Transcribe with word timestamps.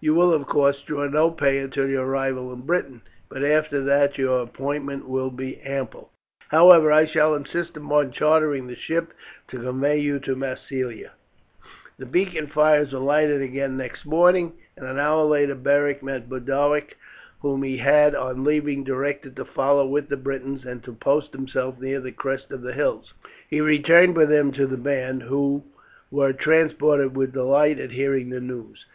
"You 0.00 0.16
will, 0.16 0.34
of 0.34 0.46
course, 0.48 0.82
draw 0.82 1.06
no 1.06 1.30
pay 1.30 1.58
until 1.60 1.86
your 1.86 2.04
arrival 2.04 2.52
in 2.52 2.62
Britain; 2.62 3.02
but 3.28 3.44
after 3.44 3.80
that 3.84 4.18
your 4.18 4.42
appointment 4.42 5.06
will 5.08 5.30
be 5.30 5.60
ample. 5.60 6.10
However, 6.48 6.90
I 6.90 7.04
shall 7.04 7.36
insist 7.36 7.76
upon 7.76 8.10
chartering 8.10 8.66
the 8.66 8.74
ship 8.74 9.12
to 9.46 9.60
convey 9.60 10.00
you 10.00 10.18
to 10.18 10.34
Massilia." 10.34 11.12
The 11.98 12.06
beacon 12.06 12.48
fires 12.48 12.92
were 12.92 12.98
lighted 12.98 13.42
again 13.42 13.76
next 13.76 14.04
morning, 14.04 14.54
and 14.76 14.88
an 14.88 14.98
hour 14.98 15.22
later 15.24 15.54
Beric 15.54 16.02
met 16.02 16.28
Boduoc, 16.28 16.96
whom 17.42 17.62
he 17.62 17.76
had, 17.76 18.12
on 18.16 18.42
leaving, 18.42 18.82
directed 18.82 19.36
to 19.36 19.44
follow 19.44 19.86
with 19.86 20.08
the 20.08 20.16
Britons, 20.16 20.64
and 20.64 20.82
to 20.82 20.92
post 20.92 21.32
himself 21.32 21.78
near 21.78 22.00
the 22.00 22.10
crest 22.10 22.50
of 22.50 22.62
the 22.62 22.72
hills. 22.72 23.14
He 23.48 23.60
returned 23.60 24.16
with 24.16 24.32
him 24.32 24.50
to 24.50 24.66
the 24.66 24.76
band, 24.76 25.22
who 25.22 25.62
were 26.10 26.32
transported 26.32 27.16
with 27.16 27.32
delight 27.32 27.78
at 27.78 27.92
hearing 27.92 28.30
the 28.30 28.40
news. 28.40 28.86